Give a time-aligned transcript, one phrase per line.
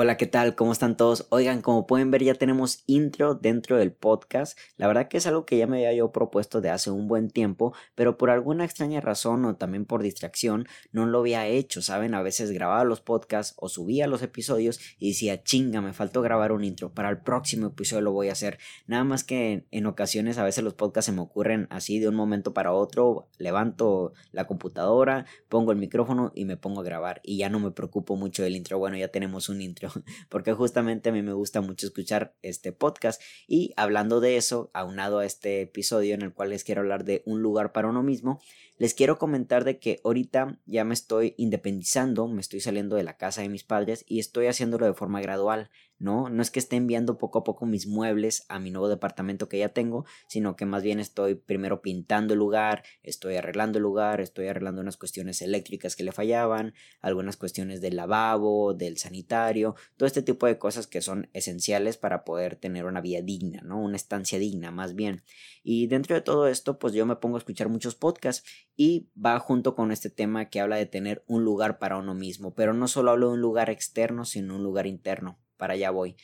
[0.00, 0.54] Hola, ¿qué tal?
[0.54, 1.26] ¿Cómo están todos?
[1.30, 4.56] Oigan, como pueden ver ya tenemos intro dentro del podcast.
[4.76, 7.30] La verdad que es algo que ya me había yo propuesto de hace un buen
[7.30, 12.14] tiempo, pero por alguna extraña razón o también por distracción no lo había hecho, ¿saben?
[12.14, 16.52] A veces grababa los podcasts o subía los episodios y decía, chinga, me faltó grabar
[16.52, 18.58] un intro, para el próximo episodio lo voy a hacer.
[18.86, 22.14] Nada más que en ocasiones a veces los podcasts se me ocurren así de un
[22.14, 27.38] momento para otro, levanto la computadora, pongo el micrófono y me pongo a grabar y
[27.38, 28.78] ya no me preocupo mucho del intro.
[28.78, 29.87] Bueno, ya tenemos un intro.
[30.28, 33.20] porque justamente a mí me gusta mucho escuchar este podcast.
[33.46, 37.22] Y hablando de eso, aunado a este episodio en el cual les quiero hablar de
[37.26, 38.40] un lugar para uno mismo,
[38.78, 43.16] les quiero comentar de que ahorita ya me estoy independizando, me estoy saliendo de la
[43.16, 45.70] casa de mis padres y estoy haciéndolo de forma gradual.
[45.98, 46.28] ¿no?
[46.28, 49.58] No es que esté enviando poco a poco mis muebles a mi nuevo departamento que
[49.58, 54.20] ya tengo, sino que más bien estoy primero pintando el lugar, estoy arreglando el lugar,
[54.20, 60.06] estoy arreglando unas cuestiones eléctricas que le fallaban, algunas cuestiones del lavabo, del sanitario, todo
[60.06, 63.80] este tipo de cosas que son esenciales para poder tener una vida digna, ¿no?
[63.80, 65.22] Una estancia digna, más bien.
[65.62, 69.40] Y dentro de todo esto, pues yo me pongo a escuchar muchos podcasts y va
[69.40, 72.86] junto con este tema que habla de tener un lugar para uno mismo, pero no
[72.86, 76.16] solo hablo de un lugar externo, sino un lugar interno para allá voy.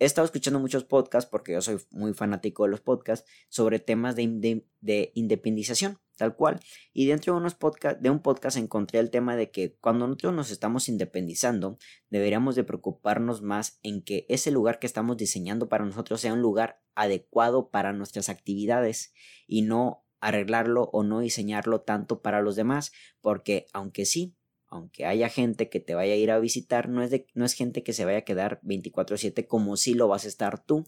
[0.00, 4.16] He estado escuchando muchos podcasts, porque yo soy muy fanático de los podcasts, sobre temas
[4.16, 6.58] de, de, independización, tal cual.
[6.92, 10.34] Y dentro de, unos podcast, de un podcast encontré el tema de que cuando nosotros
[10.34, 11.78] nos estamos independizando,
[12.10, 16.42] deberíamos de preocuparnos más en que ese lugar que estamos diseñando para nosotros sea un
[16.42, 19.14] lugar adecuado para nuestras actividades
[19.46, 24.34] y no arreglarlo o no diseñarlo tanto para los demás, porque aunque sí,
[24.66, 27.52] aunque haya gente que te vaya a ir a visitar, no es, de, no es
[27.52, 30.84] gente que se vaya a quedar 24/7 como si lo vas a estar tú.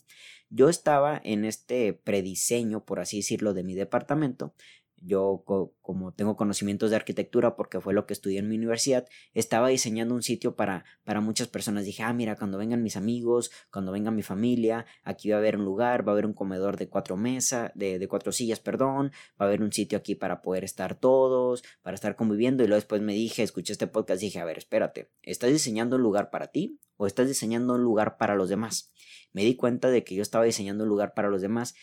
[0.49, 4.55] Yo estaba en este prediseño, por así decirlo, de mi departamento,
[4.99, 5.45] yo
[5.81, 10.15] como tengo conocimientos de arquitectura porque fue lo que estudié en mi universidad, estaba diseñando
[10.15, 11.85] un sitio para, para muchas personas.
[11.85, 15.57] Dije, ah, mira, cuando vengan mis amigos, cuando venga mi familia, aquí va a haber
[15.57, 19.13] un lugar, va a haber un comedor de cuatro mesas, de, de cuatro sillas, perdón,
[19.41, 22.65] va a haber un sitio aquí para poder estar todos, para estar conviviendo.
[22.65, 26.03] Y luego después me dije, escuché este podcast, dije, a ver, espérate, ¿estás diseñando un
[26.03, 28.93] lugar para ti o estás diseñando un lugar para los demás?
[29.33, 31.75] Me di cuenta de que yo estaba diseñando un lugar para los demás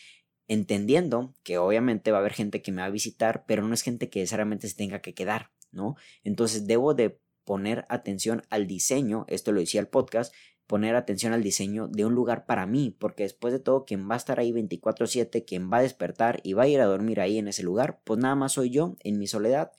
[0.48, 3.82] entendiendo que obviamente va a haber gente que me va a visitar, pero no es
[3.82, 5.96] gente que necesariamente se tenga que quedar, ¿no?
[6.22, 10.34] Entonces debo de poner atención al diseño, esto lo decía el podcast,
[10.66, 14.14] poner atención al diseño de un lugar para mí, porque después de todo quien va
[14.14, 17.38] a estar ahí 24/7, quien va a despertar y va a ir a dormir ahí
[17.38, 19.72] en ese lugar, pues nada más soy yo en mi soledad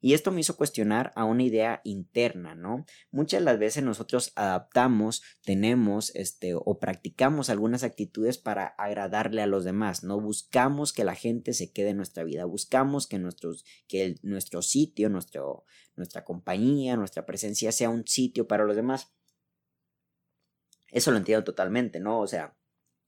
[0.00, 2.86] y esto me hizo cuestionar a una idea interna, ¿no?
[3.10, 9.46] Muchas de las veces nosotros adaptamos, tenemos, este, o practicamos algunas actitudes para agradarle a
[9.46, 10.20] los demás, ¿no?
[10.20, 15.10] Buscamos que la gente se quede en nuestra vida, buscamos que, nuestros, que nuestro sitio,
[15.10, 15.64] nuestro,
[15.96, 19.12] nuestra compañía, nuestra presencia sea un sitio para los demás.
[20.90, 22.20] Eso lo entiendo totalmente, ¿no?
[22.20, 22.56] O sea,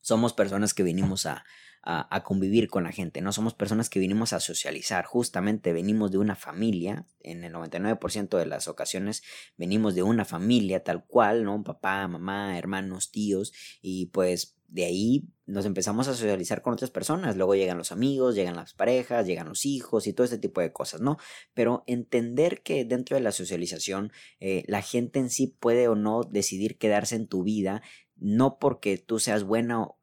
[0.03, 1.45] somos personas que venimos a,
[1.85, 6.19] a, convivir con la gente, no somos personas que vinimos a socializar, justamente venimos de
[6.19, 9.23] una familia, en el 99% de las ocasiones
[9.57, 11.65] venimos de una familia tal cual, ¿no?
[11.65, 17.37] Papá, mamá, hermanos, tíos, y pues de ahí nos empezamos a socializar con otras personas,
[17.37, 20.73] luego llegan los amigos, llegan las parejas, llegan los hijos y todo este tipo de
[20.73, 21.19] cosas, ¿no?
[21.53, 26.23] Pero entender que dentro de la socialización eh, la gente en sí puede o no
[26.23, 27.83] decidir quedarse en tu vida,
[28.23, 29.99] no porque tú seas buena o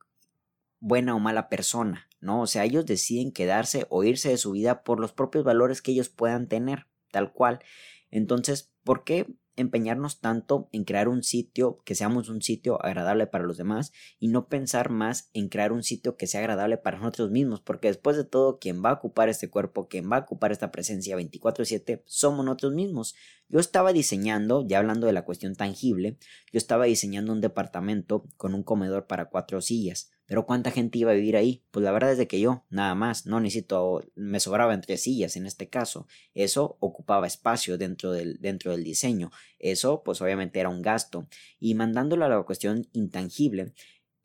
[0.82, 2.42] buena o mala persona, ¿no?
[2.42, 5.92] O sea, ellos deciden quedarse o irse de su vida por los propios valores que
[5.92, 7.60] ellos puedan tener, tal cual.
[8.12, 9.28] Entonces, ¿por qué
[9.60, 14.30] empeñarnos tanto en crear un sitio que seamos un sitio agradable para los demás y
[14.30, 18.18] no pensar más en crear un sitio que sea agradable para nosotros mismos, porque después
[18.18, 22.04] de todo, quien va a ocupar este cuerpo, quien va a ocupar esta presencia 24/7,
[22.06, 23.16] somos nosotros mismos.
[23.48, 26.18] Yo estaba diseñando, ya hablando de la cuestión tangible,
[26.52, 30.12] yo estaba diseñando un departamento con un comedor para cuatro sillas.
[30.30, 31.64] Pero ¿cuánta gente iba a vivir ahí?
[31.72, 35.48] Pues la verdad es que yo, nada más, no necesito, me sobraba entre sillas en
[35.48, 36.06] este caso.
[36.36, 39.32] Eso ocupaba espacio dentro del, dentro del diseño.
[39.58, 41.28] Eso, pues obviamente era un gasto.
[41.60, 43.74] Y mandándolo a la cuestión intangible,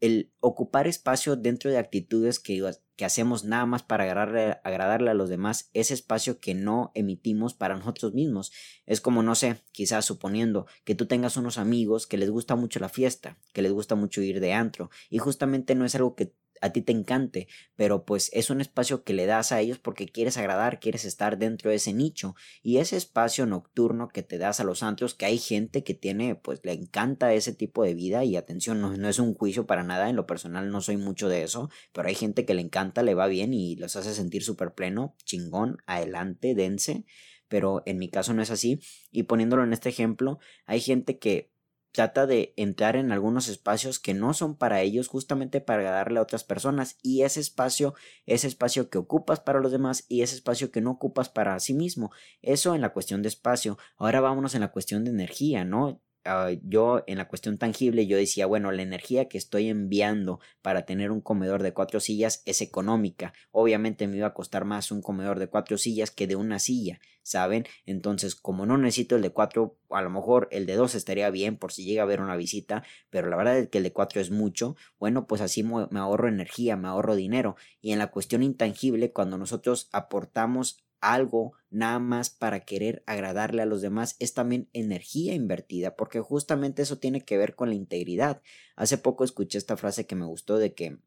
[0.00, 2.62] el ocupar espacio dentro de actitudes que,
[3.04, 7.76] hacemos nada más para agradarle, agradarle, a los demás, ese espacio que no emitimos para
[7.76, 8.52] nosotros mismos.
[8.86, 12.80] Es como, no sé, quizás suponiendo que tú tengas unos amigos que les gusta mucho
[12.80, 16.34] la fiesta, que les gusta mucho ir de antro, y justamente no es algo que
[16.64, 17.46] a ti te encante,
[17.76, 21.36] pero pues es un espacio que le das a ellos porque quieres agradar, quieres estar
[21.36, 25.26] dentro de ese nicho y ese espacio nocturno que te das a los antros, que
[25.26, 29.10] hay gente que tiene, pues le encanta ese tipo de vida y atención, no, no
[29.10, 32.14] es un juicio para nada, en lo personal no soy mucho de eso, pero hay
[32.14, 36.54] gente que le encanta, le va bien y los hace sentir súper pleno, chingón, adelante,
[36.54, 37.04] dense
[37.46, 38.80] pero en mi caso no es así.
[39.12, 41.53] Y poniéndolo en este ejemplo, hay gente que
[41.94, 46.22] trata de entrar en algunos espacios que no son para ellos justamente para darle a
[46.22, 47.94] otras personas y ese espacio
[48.26, 51.72] ese espacio que ocupas para los demás y ese espacio que no ocupas para sí
[51.72, 52.10] mismo.
[52.42, 53.78] Eso en la cuestión de espacio.
[53.96, 58.16] Ahora vámonos en la cuestión de energía no Ah, yo en la cuestión tangible yo
[58.16, 62.62] decía, bueno, la energía que estoy enviando para tener un comedor de cuatro sillas es
[62.62, 63.34] económica.
[63.50, 66.98] Obviamente me iba a costar más un comedor de cuatro sillas que de una silla,
[67.22, 67.66] ¿saben?
[67.84, 71.58] Entonces, como no necesito el de cuatro, a lo mejor el de dos estaría bien
[71.58, 74.22] por si llega a haber una visita, pero la verdad es que el de cuatro
[74.22, 77.56] es mucho, bueno, pues así me ahorro energía, me ahorro dinero.
[77.82, 83.66] Y en la cuestión intangible, cuando nosotros aportamos algo nada más para querer agradarle a
[83.66, 88.42] los demás es también energía invertida, porque justamente eso tiene que ver con la integridad.
[88.76, 90.98] Hace poco escuché esta frase que me gustó de que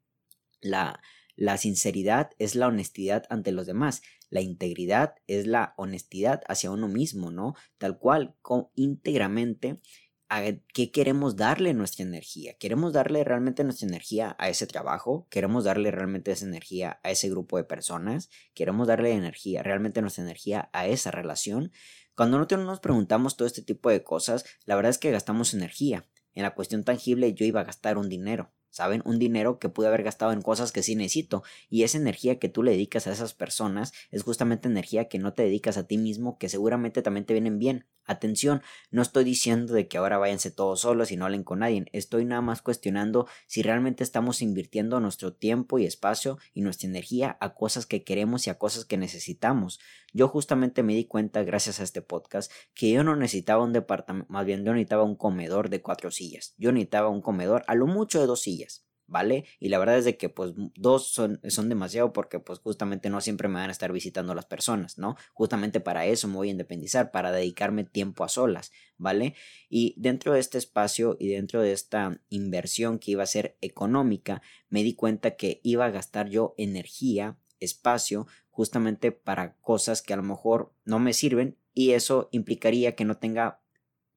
[0.60, 1.00] la,
[1.36, 6.88] la sinceridad es la honestidad ante los demás, la integridad es la honestidad hacia uno
[6.88, 7.54] mismo, ¿no?
[7.78, 8.34] Tal cual,
[8.74, 9.80] íntegramente
[10.28, 10.42] a
[10.74, 12.54] qué queremos darle nuestra energía.
[12.58, 15.26] ¿Queremos darle realmente nuestra energía a ese trabajo?
[15.30, 18.28] ¿Queremos darle realmente esa energía a ese grupo de personas?
[18.54, 21.72] ¿Queremos darle energía, realmente nuestra energía a esa relación?
[22.14, 26.08] Cuando nosotros nos preguntamos todo este tipo de cosas, la verdad es que gastamos energía.
[26.34, 28.52] En la cuestión tangible yo iba a gastar un dinero.
[28.70, 29.02] ¿Saben?
[29.04, 31.42] Un dinero que pude haber gastado en cosas que sí necesito.
[31.68, 35.32] Y esa energía que tú le dedicas a esas personas es justamente energía que no
[35.32, 37.86] te dedicas a ti mismo, que seguramente también te vienen bien.
[38.08, 41.84] Atención, no estoy diciendo de que ahora váyanse todos solos y no hablen con nadie,
[41.92, 47.36] estoy nada más cuestionando si realmente estamos invirtiendo nuestro tiempo y espacio y nuestra energía
[47.42, 49.78] a cosas que queremos y a cosas que necesitamos.
[50.14, 54.32] Yo justamente me di cuenta gracias a este podcast que yo no necesitaba un departamento,
[54.32, 57.86] más bien yo necesitaba un comedor de cuatro sillas, yo necesitaba un comedor a lo
[57.86, 58.67] mucho de dos sillas.
[59.08, 59.46] ¿Vale?
[59.58, 63.20] Y la verdad es de que pues dos son, son demasiado porque pues justamente no
[63.20, 65.16] siempre me van a estar visitando las personas, ¿no?
[65.32, 69.34] Justamente para eso me voy a independizar, para dedicarme tiempo a solas, ¿vale?
[69.68, 74.42] Y dentro de este espacio y dentro de esta inversión que iba a ser económica,
[74.68, 80.16] me di cuenta que iba a gastar yo energía, espacio, justamente para cosas que a
[80.16, 83.60] lo mejor no me sirven y eso implicaría que no tenga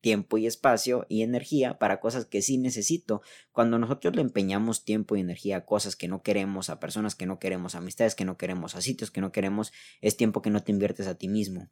[0.02, 3.22] tiempo y espacio y energía para cosas que sí necesito.
[3.52, 7.26] Cuando nosotros le empeñamos tiempo y energía a cosas que no queremos, a personas que
[7.26, 9.72] no queremos, a amistades que no queremos, a sitios que no queremos,
[10.02, 11.70] es tiempo que no te inviertes a ti mismo.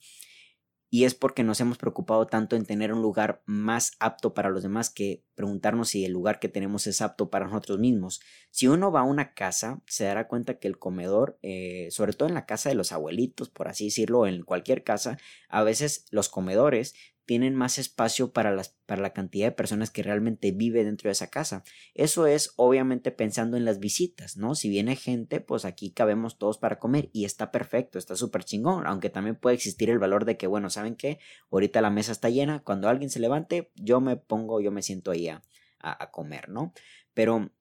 [0.92, 4.64] Y es porque nos hemos preocupado tanto en tener un lugar más apto para los
[4.64, 8.22] demás que preguntarnos si el lugar que tenemos es apto para nosotros mismos.
[8.50, 12.28] Si uno va a una casa, se dará cuenta que el comedor, eh, sobre todo
[12.28, 16.28] en la casa de los abuelitos, por así decirlo, en cualquier casa, a veces los
[16.28, 16.96] comedores
[17.30, 21.12] tienen más espacio para, las, para la cantidad de personas que realmente vive dentro de
[21.12, 21.62] esa casa.
[21.94, 24.56] Eso es obviamente pensando en las visitas, ¿no?
[24.56, 28.88] Si viene gente, pues aquí cabemos todos para comer y está perfecto, está súper chingón,
[28.88, 31.20] aunque también puede existir el valor de que, bueno, ¿saben qué?
[31.52, 35.12] Ahorita la mesa está llena, cuando alguien se levante, yo me pongo, yo me siento
[35.12, 35.44] ahí a,
[35.78, 36.74] a, comer, ¿no?
[37.14, 37.52] Pero,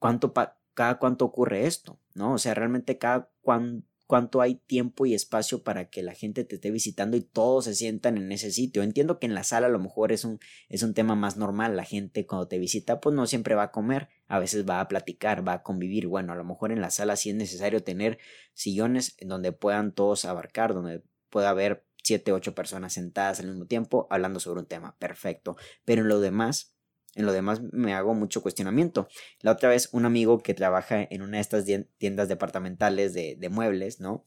[0.00, 0.32] ¿cuánto
[0.74, 2.00] cada cuánto ocurre esto?
[2.16, 2.32] ¿No?
[2.32, 6.56] O sea, realmente cada cuánto cuánto hay tiempo y espacio para que la gente te
[6.56, 8.82] esté visitando y todos se sientan en ese sitio.
[8.82, 11.76] Entiendo que en la sala a lo mejor es un, es un tema más normal.
[11.76, 14.88] La gente cuando te visita pues no siempre va a comer, a veces va a
[14.88, 16.06] platicar, va a convivir.
[16.06, 18.18] Bueno, a lo mejor en la sala sí es necesario tener
[18.54, 24.06] sillones donde puedan todos abarcar, donde pueda haber siete, ocho personas sentadas al mismo tiempo
[24.10, 24.96] hablando sobre un tema.
[24.98, 25.56] Perfecto.
[25.84, 26.75] Pero en lo demás,
[27.16, 29.08] en lo demás me hago mucho cuestionamiento.
[29.40, 31.64] La otra vez un amigo que trabaja en una de estas
[31.98, 34.26] tiendas departamentales de, de muebles, ¿no?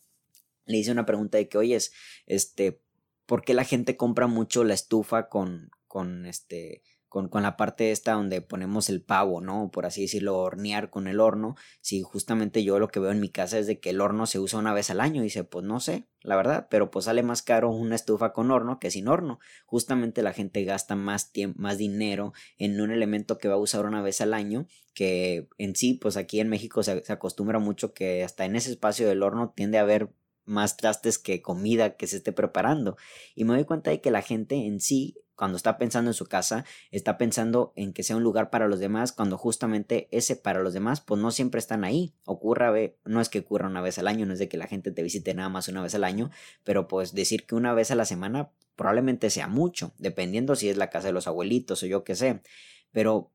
[0.65, 1.77] Le hice una pregunta de que, oye,
[2.25, 2.81] este,
[3.25, 7.91] ¿por qué la gente compra mucho la estufa con, con este, con, con, la parte
[7.91, 9.71] esta donde ponemos el pavo, ¿no?
[9.71, 11.55] Por así decirlo, hornear con el horno.
[11.81, 14.39] Si justamente yo lo que veo en mi casa es de que el horno se
[14.39, 15.21] usa una vez al año.
[15.21, 18.79] Dice, pues no sé, la verdad, pero pues sale más caro una estufa con horno
[18.79, 19.39] que sin horno.
[19.65, 23.85] Justamente la gente gasta más tiempo, más dinero en un elemento que va a usar
[23.85, 27.93] una vez al año, que en sí, pues aquí en México se, se acostumbra mucho
[27.93, 30.09] que hasta en ese espacio del horno tiende a haber
[30.49, 32.97] más trastes que comida que se esté preparando.
[33.35, 36.25] Y me doy cuenta de que la gente en sí cuando está pensando en su
[36.25, 40.61] casa, está pensando en que sea un lugar para los demás, cuando justamente ese para
[40.61, 42.13] los demás, pues no siempre están ahí.
[42.25, 42.73] Ocurra,
[43.05, 45.01] no es que ocurra una vez al año, no es de que la gente te
[45.01, 46.29] visite nada más una vez al año,
[46.65, 50.75] pero pues decir que una vez a la semana probablemente sea mucho, dependiendo si es
[50.75, 52.41] la casa de los abuelitos o yo qué sé.
[52.91, 53.31] Pero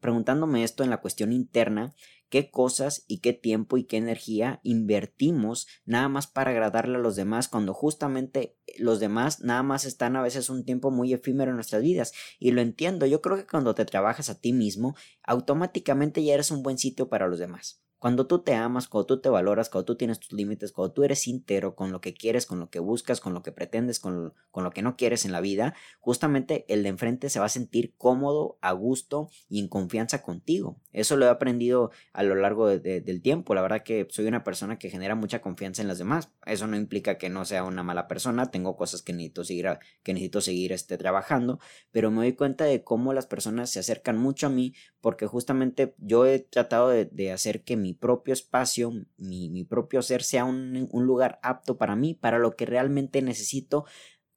[0.00, 1.94] preguntándome esto en la cuestión interna,
[2.28, 7.16] qué cosas y qué tiempo y qué energía invertimos nada más para agradarle a los
[7.16, 11.56] demás cuando justamente los demás nada más están a veces un tiempo muy efímero en
[11.56, 12.12] nuestras vidas.
[12.38, 16.50] Y lo entiendo, yo creo que cuando te trabajas a ti mismo, automáticamente ya eres
[16.50, 17.85] un buen sitio para los demás.
[17.98, 21.02] Cuando tú te amas, cuando tú te valoras, cuando tú tienes tus límites, cuando tú
[21.02, 24.34] eres íntegro con lo que quieres, con lo que buscas, con lo que pretendes, con,
[24.50, 27.50] con, lo que no quieres en la vida, justamente el de enfrente se va a
[27.50, 30.78] sentir cómodo, a gusto y en confianza contigo.
[30.96, 33.54] Eso lo he aprendido a lo largo del tiempo.
[33.54, 36.30] La verdad que soy una persona que genera mucha confianza en las demás.
[36.46, 38.50] Eso no implica que no sea una mala persona.
[38.50, 41.60] Tengo cosas que necesito seguir, que necesito seguir este, trabajando,
[41.92, 44.72] pero me doy cuenta de cómo las personas se acercan mucho a mí
[45.02, 50.22] porque justamente yo he tratado de, de hacer que mi propio espacio, mi, propio ser
[50.22, 53.84] sea un, un lugar apto para mí, para lo que realmente necesito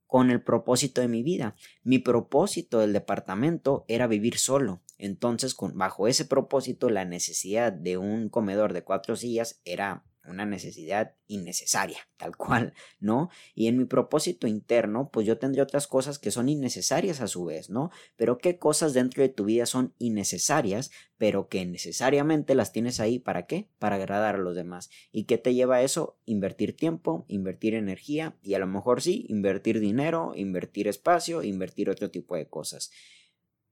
[0.08, 1.56] con el propósito de mi vida.
[1.84, 4.82] Mi propósito del departamento era vivir solo.
[5.00, 11.16] Entonces, bajo ese propósito, la necesidad de un comedor de cuatro sillas era una necesidad
[11.28, 13.30] innecesaria, tal cual, ¿no?
[13.56, 17.46] Y en mi propósito interno, pues yo tendría otras cosas que son innecesarias a su
[17.46, 17.92] vez, ¿no?
[18.16, 23.20] Pero qué cosas dentro de tu vida son innecesarias, pero que necesariamente las tienes ahí,
[23.20, 23.70] ¿para qué?
[23.80, 24.90] Para agradar a los demás.
[25.12, 26.18] ¿Y qué te lleva a eso?
[26.26, 32.12] Invertir tiempo, invertir energía y a lo mejor sí, invertir dinero, invertir espacio, invertir otro
[32.12, 32.92] tipo de cosas.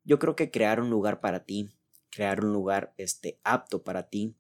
[0.07, 1.69] Yo creo que crear un lugar para ti,
[2.09, 4.37] crear un lugar este, apto para ti,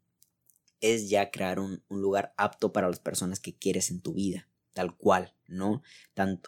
[0.79, 4.46] es ya crear un, lugar apto para las personas que quieres en tu vida,
[4.77, 5.81] tal cual, ¿no?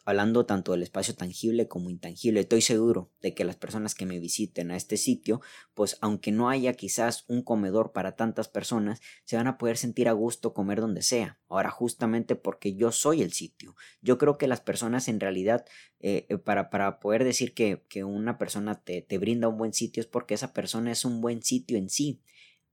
[0.06, 2.42] Hablando tanto del espacio tangible como intangible.
[2.42, 5.42] Estoy seguro de que las personas que me visiten a este sitio,
[5.74, 10.08] pues aunque no haya quizás un comedor para tantas personas, se van a poder sentir
[10.08, 11.40] a gusto comer donde sea.
[11.48, 13.76] Ahora, justamente porque yo soy el sitio.
[14.04, 15.66] Yo creo que las personas en realidad,
[16.00, 19.74] eh, eh, para, para, poder decir que, que una persona te, te brinda un buen
[19.74, 22.22] sitio, es porque esa persona es un buen sitio en sí.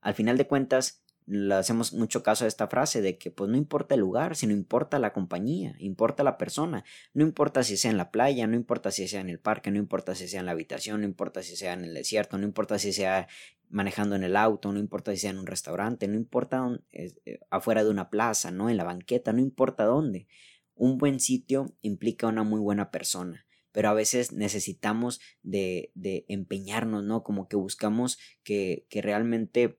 [0.03, 3.57] Al final de cuentas, le hacemos mucho caso a esta frase de que pues no
[3.57, 7.97] importa el lugar, sino importa la compañía, importa la persona, no importa si sea en
[7.97, 10.53] la playa, no importa si sea en el parque, no importa si sea en la
[10.53, 13.27] habitación, no importa si sea en el desierto, no importa si sea
[13.69, 17.13] manejando en el auto, no importa si sea en un restaurante, no importa eh,
[17.51, 20.29] afuera de una plaza, no en la banqueta, no importa dónde.
[20.77, 27.05] Un buen sitio implica una muy buena persona pero a veces necesitamos de, de empeñarnos,
[27.05, 27.23] ¿no?
[27.23, 29.79] Como que buscamos que, que realmente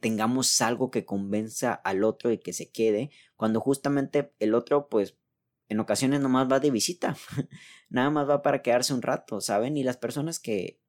[0.00, 5.16] tengamos algo que convenza al otro y que se quede, cuando justamente el otro pues
[5.68, 7.16] en ocasiones nomás va de visita,
[7.88, 9.76] nada más va para quedarse un rato, ¿saben?
[9.76, 10.80] Y las personas que,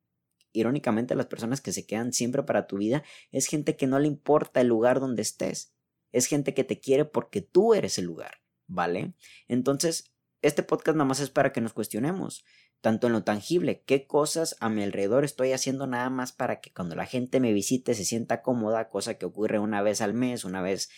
[0.52, 4.08] irónicamente las personas que se quedan siempre para tu vida, es gente que no le
[4.08, 5.74] importa el lugar donde estés,
[6.12, 9.14] es gente que te quiere porque tú eres el lugar, ¿vale?
[9.48, 12.44] Entonces, este podcast nada más es para que nos cuestionemos
[12.82, 16.74] tanto en lo tangible, qué cosas a mi alrededor estoy haciendo nada más para que
[16.74, 20.44] cuando la gente me visite se sienta cómoda, cosa que ocurre una vez al mes,
[20.44, 20.90] una vez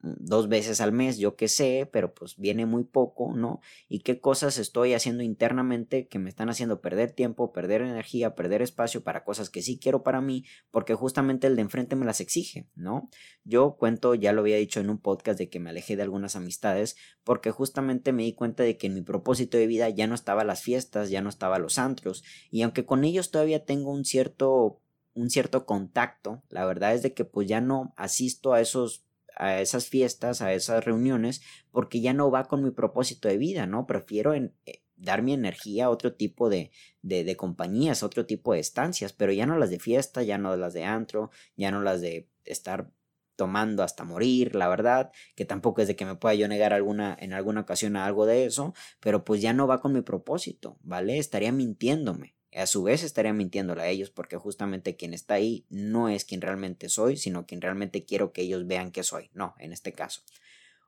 [0.00, 3.60] dos veces al mes, yo qué sé, pero pues viene muy poco, ¿no?
[3.88, 8.62] Y qué cosas estoy haciendo internamente que me están haciendo perder tiempo, perder energía, perder
[8.62, 12.20] espacio para cosas que sí quiero para mí, porque justamente el de enfrente me las
[12.20, 13.08] exige, ¿no?
[13.44, 16.36] Yo cuento, ya lo había dicho en un podcast de que me alejé de algunas
[16.36, 20.14] amistades, porque justamente me di cuenta de que en mi propósito de vida ya no
[20.14, 24.04] estaba las fiestas, ya no estaba los antros, y aunque con ellos todavía tengo un
[24.04, 24.80] cierto
[25.16, 29.05] un cierto contacto, la verdad es de que pues ya no asisto a esos
[29.36, 33.66] a esas fiestas, a esas reuniones, porque ya no va con mi propósito de vida,
[33.66, 33.86] ¿no?
[33.86, 36.70] Prefiero en, eh, dar mi energía a otro tipo de,
[37.02, 40.38] de, de, compañías, a otro tipo de estancias, pero ya no las de fiesta, ya
[40.38, 42.90] no las de antro, ya no las de estar
[43.36, 47.16] tomando hasta morir, la verdad, que tampoco es de que me pueda yo negar alguna,
[47.20, 50.78] en alguna ocasión a algo de eso, pero pues ya no va con mi propósito,
[50.82, 51.18] ¿vale?
[51.18, 56.08] Estaría mintiéndome a su vez estaría mintiéndole a ellos porque justamente quien está ahí no
[56.08, 59.30] es quien realmente soy, sino quien realmente quiero que ellos vean que soy.
[59.34, 60.22] No, en este caso.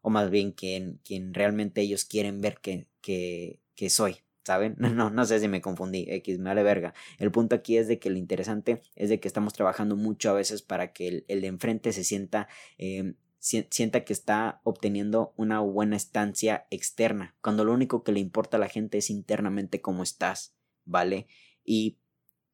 [0.01, 4.17] O más bien quien, quien realmente ellos quieren ver que, que, que soy.
[4.45, 4.77] ¿Saben?
[4.97, 6.95] No, no sé si me confundí, X, me vale verga.
[7.19, 10.35] El punto aquí es de que lo interesante es de que estamos trabajando mucho a
[10.35, 12.49] veces para que el, de enfrente se sienta
[12.79, 18.57] em, sienta que está obteniendo una buena estancia externa, cuando lo único que le importa
[18.57, 21.29] a la gente es internamente cómo estás, ¿vale?
[21.69, 21.99] Y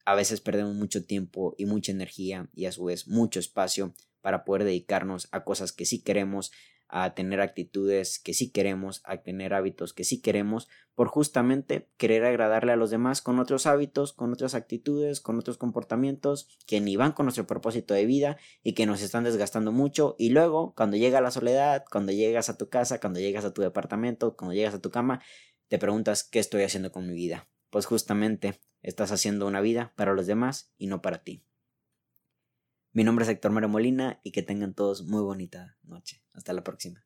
[0.05, 4.45] a veces perdemos mucho tiempo y mucha energía y a su vez mucho espacio para
[4.45, 6.51] poder dedicarnos a cosas que sí queremos,
[6.89, 12.25] a tener actitudes que sí queremos, a tener hábitos que sí queremos, por justamente querer
[12.25, 16.97] agradarle a los demás con otros hábitos, con otras actitudes, con otros comportamientos que ni
[16.97, 20.17] van con nuestro propósito de vida y que nos están desgastando mucho.
[20.19, 23.63] Y luego, cuando llega la soledad, cuando llegas a tu casa, cuando llegas a tu
[23.63, 25.23] departamento, cuando llegas a tu cama,
[25.69, 27.49] te preguntas qué estoy haciendo con mi vida.
[27.71, 31.45] Pues justamente estás haciendo una vida para los demás y no para ti.
[32.93, 36.23] Mi nombre es Héctor Mario Molina y que tengan todos muy bonita noche.
[36.33, 37.05] Hasta la próxima.